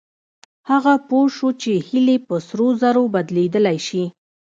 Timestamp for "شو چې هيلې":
1.35-2.17